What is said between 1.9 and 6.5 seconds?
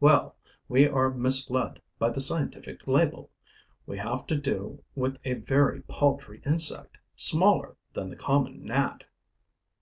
by the scientific label: we have to do with a very paltry